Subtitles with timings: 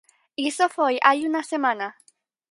[0.49, 1.87] Iso foi hai unha semana.